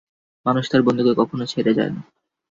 মানুষ 0.45 0.65
তার 0.71 0.81
বন্ধুকে 0.81 1.13
কখনো 1.17 1.43
ছেড়ে 1.45 1.71
যায় 1.73 1.91
না। 1.95 2.01